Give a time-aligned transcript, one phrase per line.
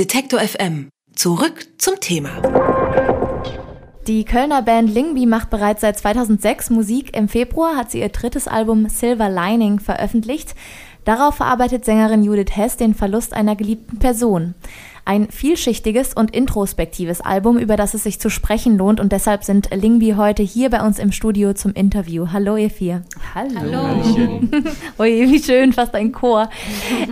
[0.00, 0.88] Detektor FM.
[1.14, 2.30] Zurück zum Thema.
[4.06, 7.14] Die Kölner Band Lingby macht bereits seit 2006 Musik.
[7.14, 10.54] Im Februar hat sie ihr drittes Album Silver Lining veröffentlicht.
[11.04, 14.54] Darauf verarbeitet Sängerin Judith Hess den Verlust einer geliebten Person.
[15.04, 19.70] Ein vielschichtiges und introspektives Album, über das es sich zu sprechen lohnt und deshalb sind
[19.74, 22.28] Lingby heute hier bei uns im Studio zum Interview.
[22.32, 23.02] Hallo ihr vier.
[23.34, 23.60] Hallo.
[23.60, 24.40] Hallo.
[24.98, 26.48] Ui, wie schön, fast ein Chor.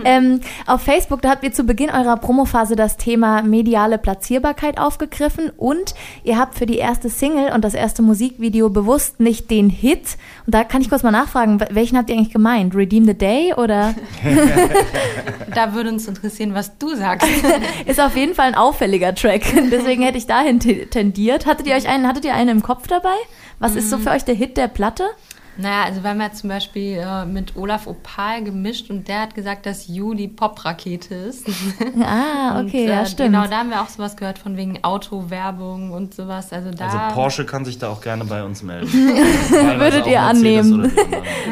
[0.05, 5.51] ähm, auf Facebook, da habt ihr zu Beginn eurer Promophase das Thema mediale Platzierbarkeit aufgegriffen
[5.57, 10.17] und ihr habt für die erste Single und das erste Musikvideo bewusst nicht den Hit,
[10.49, 12.73] und da kann ich kurz mal nachfragen, welchen habt ihr eigentlich gemeint?
[12.75, 13.93] Redeem the Day oder?
[15.53, 17.27] da würde uns interessieren, was du sagst.
[17.85, 19.41] Ist auf jeden Fall ein auffälliger Track.
[19.71, 21.45] Deswegen hätte ich dahin tendiert.
[21.45, 23.15] Hattet ihr euch einen, hattet ihr einen im Kopf dabei?
[23.59, 24.03] Was ist so mhm.
[24.03, 25.09] für euch der Hit der Platte?
[25.59, 29.35] Naja, also wir haben ja zum Beispiel äh, mit Olaf Opal gemischt und der hat
[29.35, 31.47] gesagt, dass You die Pop-Rakete ist.
[32.01, 33.33] Ah, okay, und, äh, ja, stimmt.
[33.33, 36.53] Genau, da haben wir auch sowas gehört von wegen Autowerbung und sowas.
[36.53, 38.87] Also, da also Porsche kann sich da auch gerne bei uns melden.
[38.91, 40.91] Würdet ihr annehmen,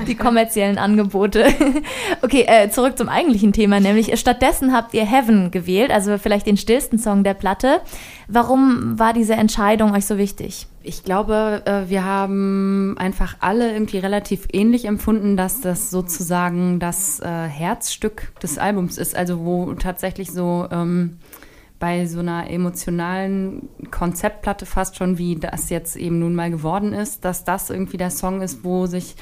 [0.07, 1.47] die kommerziellen Angebote.
[2.21, 6.57] okay, äh, zurück zum eigentlichen Thema, nämlich stattdessen habt ihr Heaven gewählt, also vielleicht den
[6.57, 7.81] stillsten Song der Platte.
[8.27, 10.67] Warum war diese Entscheidung euch so wichtig?
[10.87, 17.19] Ich glaube, äh, wir haben einfach alle irgendwie relativ ähnlich empfunden, dass das sozusagen das
[17.19, 19.13] äh, Herzstück des Albums ist.
[19.13, 21.17] Also wo tatsächlich so ähm,
[21.77, 27.25] bei so einer emotionalen Konzeptplatte fast schon, wie das jetzt eben nun mal geworden ist,
[27.25, 29.17] dass das irgendwie der Song ist, wo sich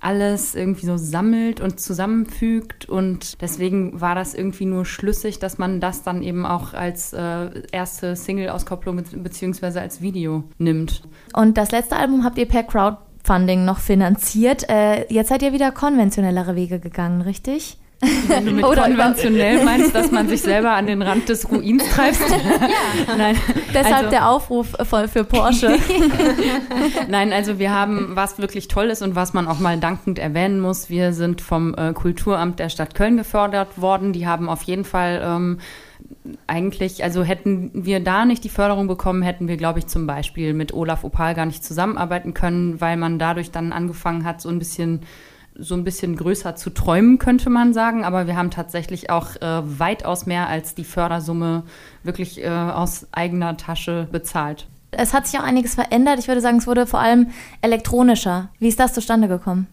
[0.00, 2.88] alles irgendwie so sammelt und zusammenfügt.
[2.88, 7.50] Und deswegen war das irgendwie nur schlüssig, dass man das dann eben auch als äh,
[7.70, 11.02] erste Single-Auskopplung beziehungsweise als Video nimmt.
[11.34, 14.68] Und das letzte Album habt ihr per Crowdfunding noch finanziert.
[14.68, 17.78] Äh, jetzt seid ihr wieder konventionellere Wege gegangen, richtig?
[18.00, 21.82] Wenn du mit Oder konventionell meinst, dass man sich selber an den Rand des Ruins
[21.90, 22.20] treibt.
[22.30, 23.16] ja.
[23.16, 23.36] Nein.
[23.74, 24.68] Deshalb also, der Aufruf
[25.12, 25.76] für Porsche.
[27.08, 30.60] Nein, also wir haben, was wirklich toll ist und was man auch mal dankend erwähnen
[30.60, 34.12] muss, wir sind vom äh, Kulturamt der Stadt Köln gefördert worden.
[34.12, 35.58] Die haben auf jeden Fall ähm,
[36.46, 40.54] eigentlich, also hätten wir da nicht die Förderung bekommen, hätten wir, glaube ich, zum Beispiel
[40.54, 44.58] mit Olaf Opal gar nicht zusammenarbeiten können, weil man dadurch dann angefangen hat, so ein
[44.58, 45.00] bisschen
[45.60, 48.04] so ein bisschen größer zu träumen, könnte man sagen.
[48.04, 51.64] Aber wir haben tatsächlich auch äh, weitaus mehr als die Fördersumme
[52.02, 54.66] wirklich äh, aus eigener Tasche bezahlt.
[54.92, 56.18] Es hat sich auch einiges verändert.
[56.18, 57.28] Ich würde sagen, es wurde vor allem
[57.62, 58.48] elektronischer.
[58.58, 59.66] Wie ist das zustande gekommen?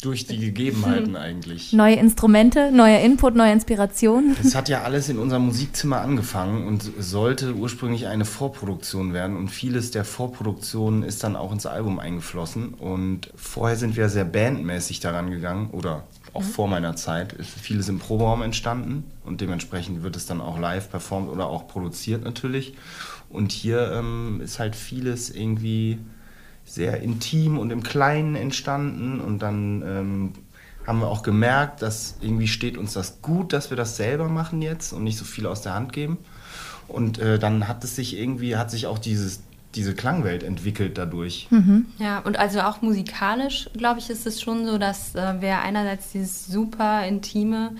[0.00, 1.72] Durch die Gegebenheiten eigentlich.
[1.74, 4.36] Neue Instrumente, neuer Input, neue Inspiration.
[4.44, 9.36] Es hat ja alles in unserem Musikzimmer angefangen und sollte ursprünglich eine Vorproduktion werden.
[9.36, 12.74] Und vieles der Vorproduktion ist dann auch ins Album eingeflossen.
[12.74, 16.46] Und vorher sind wir sehr bandmäßig daran gegangen oder auch mhm.
[16.46, 20.90] vor meiner Zeit ist vieles im Proberaum entstanden und dementsprechend wird es dann auch live
[20.90, 22.74] performt oder auch produziert natürlich.
[23.30, 25.98] Und hier ähm, ist halt vieles irgendwie
[26.68, 30.32] sehr intim und im Kleinen entstanden und dann ähm,
[30.86, 34.62] haben wir auch gemerkt, dass irgendwie steht uns das gut, dass wir das selber machen
[34.62, 36.18] jetzt und nicht so viel aus der Hand geben.
[36.88, 39.42] Und äh, dann hat es sich irgendwie, hat sich auch dieses,
[39.74, 41.46] diese Klangwelt entwickelt dadurch.
[41.50, 41.86] Mhm.
[41.98, 46.12] Ja, und also auch musikalisch, glaube ich, ist es schon so, dass äh, wir einerseits
[46.12, 47.72] dieses super intime,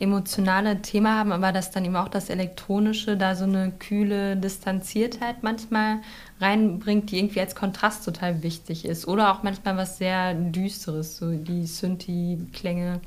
[0.00, 5.42] emotionale Thema haben, aber dass dann eben auch das Elektronische da so eine kühle Distanziertheit
[5.42, 5.98] manchmal
[6.40, 9.06] reinbringt, die irgendwie als Kontrast total wichtig ist.
[9.06, 13.00] Oder auch manchmal was sehr Düsteres, so die Synthi-Klänge.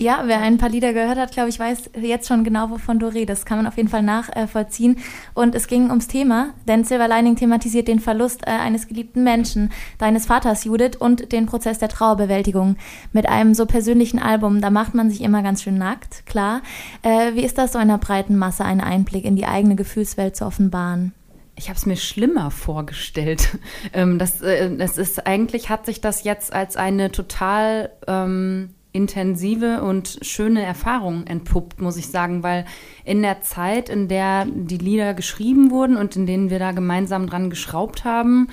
[0.00, 3.06] Ja, wer ein paar Lieder gehört hat, glaube ich, weiß jetzt schon genau, wovon du
[3.06, 3.44] redest.
[3.44, 4.96] Kann man auf jeden Fall nachvollziehen.
[5.34, 9.70] Und es ging ums Thema, denn Silver Lining thematisiert den Verlust äh, eines geliebten Menschen,
[9.98, 12.76] deines Vaters Judith, und den Prozess der Trauerbewältigung.
[13.12, 16.62] Mit einem so persönlichen Album, da macht man sich immer ganz schön nackt, klar.
[17.02, 20.46] Äh, wie ist das, so einer breiten Masse einen Einblick in die eigene Gefühlswelt zu
[20.46, 21.12] offenbaren?
[21.56, 23.58] Ich habe es mir schlimmer vorgestellt.
[23.92, 29.82] Ähm, das, äh, das ist eigentlich hat sich das jetzt als eine total ähm, intensive
[29.82, 32.64] und schöne Erfahrung entpuppt, muss ich sagen, weil
[33.04, 37.26] in der Zeit, in der die Lieder geschrieben wurden und in denen wir da gemeinsam
[37.26, 38.48] dran geschraubt haben,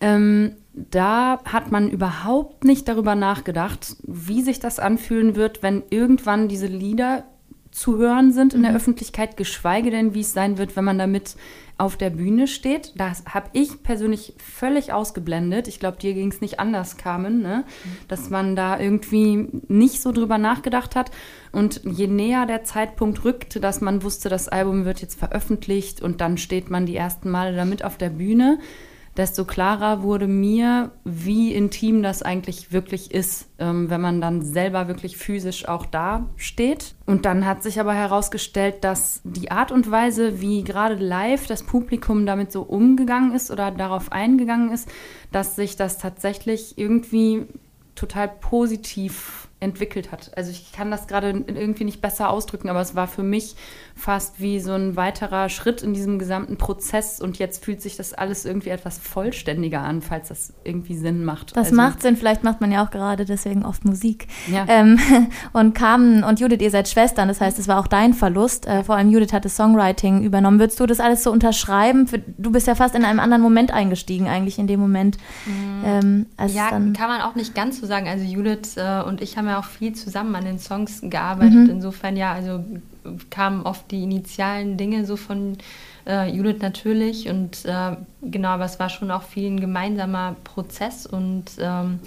[0.00, 6.48] ähm, da hat man überhaupt nicht darüber nachgedacht, wie sich das anfühlen wird, wenn irgendwann
[6.48, 7.24] diese Lieder
[7.72, 8.64] zu hören sind in mhm.
[8.64, 11.36] der Öffentlichkeit, geschweige denn, wie es sein wird, wenn man damit
[11.78, 12.92] auf der Bühne steht.
[12.96, 15.66] Das habe ich persönlich völlig ausgeblendet.
[15.66, 17.64] Ich glaube, dir ging es nicht anders, Carmen, ne?
[18.08, 21.10] dass man da irgendwie nicht so drüber nachgedacht hat.
[21.50, 26.20] Und je näher der Zeitpunkt rückte, dass man wusste, das Album wird jetzt veröffentlicht und
[26.20, 28.58] dann steht man die ersten Male damit auf der Bühne,
[29.16, 34.88] desto klarer wurde mir, wie intim das eigentlich wirklich ist, ähm, wenn man dann selber
[34.88, 36.94] wirklich physisch auch da steht.
[37.04, 41.62] Und dann hat sich aber herausgestellt, dass die Art und Weise, wie gerade live das
[41.62, 44.88] Publikum damit so umgegangen ist oder darauf eingegangen ist,
[45.30, 47.46] dass sich das tatsächlich irgendwie
[47.94, 50.32] total positiv entwickelt hat.
[50.36, 53.54] Also ich kann das gerade irgendwie nicht besser ausdrücken, aber es war für mich
[53.94, 58.12] fast wie so ein weiterer Schritt in diesem gesamten Prozess und jetzt fühlt sich das
[58.12, 61.56] alles irgendwie etwas vollständiger an, falls das irgendwie Sinn macht.
[61.56, 64.26] Das also, macht Sinn, vielleicht macht man ja auch gerade deswegen oft Musik.
[64.50, 64.64] Ja.
[64.68, 64.98] Ähm,
[65.52, 68.66] und Carmen und Judith, ihr seid Schwestern, das heißt, es war auch dein Verlust.
[68.66, 70.58] Äh, vor allem Judith hat das Songwriting übernommen.
[70.58, 72.08] Würdest du das alles so unterschreiben?
[72.08, 75.18] Für, du bist ja fast in einem anderen Moment eingestiegen, eigentlich in dem Moment.
[75.46, 75.82] Mhm.
[75.84, 78.08] Ähm, ja, kann man auch nicht ganz so sagen.
[78.08, 81.54] Also Judith äh, und ich haben ja auch viel zusammen an den Songs gearbeitet.
[81.54, 81.70] Mhm.
[81.70, 82.64] Insofern ja, also
[83.30, 85.58] kamen oft die initialen Dinge so von
[86.06, 91.06] äh, Judith natürlich und äh, genau, aber es war schon auch viel ein gemeinsamer Prozess
[91.06, 92.00] und ähm,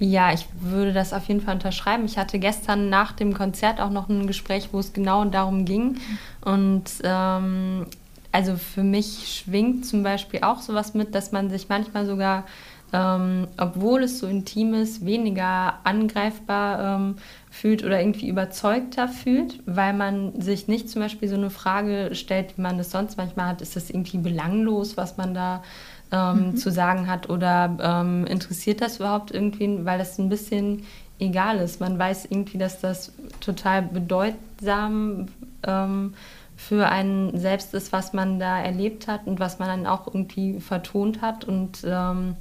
[0.00, 2.04] ja, ich würde das auf jeden Fall unterschreiben.
[2.04, 5.96] Ich hatte gestern nach dem Konzert auch noch ein Gespräch, wo es genau darum ging
[6.42, 7.86] und ähm,
[8.30, 12.44] also für mich schwingt zum Beispiel auch sowas mit, dass man sich manchmal sogar
[12.92, 17.16] ähm, obwohl es so intim ist, weniger angreifbar ähm,
[17.50, 22.56] fühlt oder irgendwie überzeugter fühlt, weil man sich nicht zum Beispiel so eine Frage stellt,
[22.56, 25.62] wie man es sonst manchmal hat, ist das irgendwie belanglos, was man da
[26.10, 26.56] ähm, mhm.
[26.56, 30.84] zu sagen hat oder ähm, interessiert das überhaupt irgendwie, weil das ein bisschen
[31.18, 31.80] egal ist.
[31.80, 35.26] Man weiß irgendwie, dass das total bedeutsam
[35.66, 36.14] ähm,
[36.56, 40.58] für einen selbst ist, was man da erlebt hat und was man dann auch irgendwie
[40.60, 42.34] vertont hat und ähm,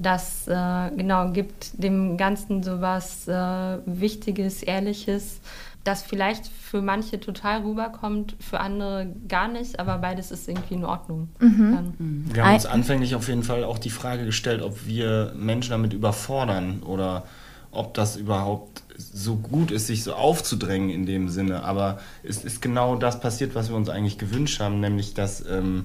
[0.00, 5.40] das äh, genau gibt dem Ganzen so was äh, Wichtiges, Ehrliches,
[5.84, 10.84] das vielleicht für manche total rüberkommt, für andere gar nicht, aber beides ist irgendwie in
[10.84, 11.28] Ordnung.
[11.38, 11.94] Mhm.
[11.98, 12.24] mhm.
[12.32, 15.92] Wir haben uns anfänglich auf jeden Fall auch die Frage gestellt, ob wir Menschen damit
[15.92, 17.24] überfordern oder
[17.70, 21.62] ob das überhaupt so gut ist, sich so aufzudrängen in dem Sinne.
[21.62, 25.84] Aber es ist genau das passiert, was wir uns eigentlich gewünscht haben, nämlich dass ähm,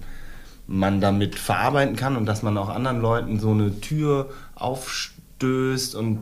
[0.68, 6.20] man damit verarbeiten kann und dass man auch anderen Leuten so eine Tür aufstößt und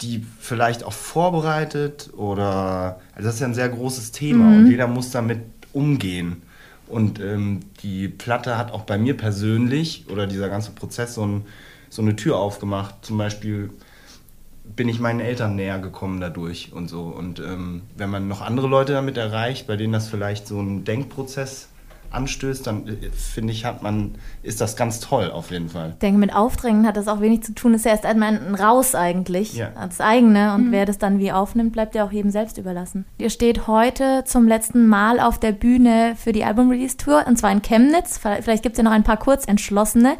[0.00, 4.58] die vielleicht auch vorbereitet oder also das ist ja ein sehr großes Thema mhm.
[4.58, 5.40] und jeder muss damit
[5.72, 6.42] umgehen.
[6.86, 11.46] Und ähm, die Platte hat auch bei mir persönlich oder dieser ganze Prozess so, ein,
[11.88, 12.96] so eine Tür aufgemacht.
[13.02, 13.70] Zum Beispiel
[14.64, 17.02] bin ich meinen Eltern näher gekommen dadurch und so.
[17.04, 20.84] Und ähm, wenn man noch andere Leute damit erreicht, bei denen das vielleicht so ein
[20.84, 21.68] Denkprozess
[22.14, 25.90] anstößt, dann äh, finde ich, hat man, ist das ganz toll auf jeden Fall.
[25.90, 27.74] Ich denke, mit Aufdrängen hat das auch wenig zu tun.
[27.74, 29.70] ist ja erst einmal ein Raus eigentlich, ja.
[29.74, 30.54] das eigene.
[30.54, 30.72] Und mhm.
[30.72, 33.04] wer das dann wie aufnimmt, bleibt ja auch jedem selbst überlassen.
[33.18, 37.62] Ihr steht heute zum letzten Mal auf der Bühne für die Album-Release-Tour und zwar in
[37.62, 38.18] Chemnitz.
[38.18, 40.16] Vielleicht gibt es ja noch ein paar Kurzentschlossene.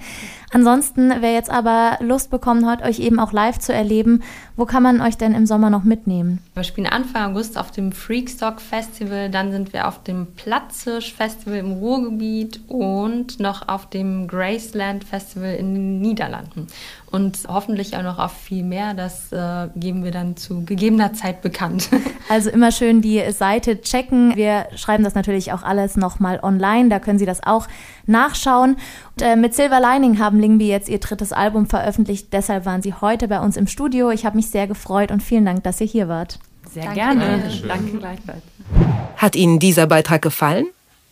[0.54, 4.22] Ansonsten, wer jetzt aber Lust bekommen hat, euch eben auch live zu erleben,
[4.56, 6.38] wo kann man euch denn im Sommer noch mitnehmen?
[6.54, 11.58] Wir spielen Anfang August auf dem Freakstock Festival, dann sind wir auf dem Platzhirsch Festival
[11.58, 16.68] im Ruhrgebiet und noch auf dem Graceland Festival in den Niederlanden
[17.14, 18.92] und hoffentlich auch noch auf viel mehr.
[18.92, 21.88] Das äh, geben wir dann zu gegebener Zeit bekannt.
[22.30, 24.34] Also immer schön die Seite checken.
[24.34, 26.88] Wir schreiben das natürlich auch alles nochmal online.
[26.88, 27.68] Da können Sie das auch
[28.06, 28.76] nachschauen.
[29.14, 32.32] Und, äh, mit Silver Lining haben Lingby jetzt ihr drittes Album veröffentlicht.
[32.32, 34.10] Deshalb waren Sie heute bei uns im Studio.
[34.10, 36.38] Ich habe mich sehr gefreut und vielen Dank, dass ihr hier wart.
[36.72, 36.98] Sehr Danke.
[36.98, 37.42] gerne.
[37.68, 38.42] Danke gleichfalls.
[39.16, 40.66] Hat Ihnen dieser Beitrag gefallen?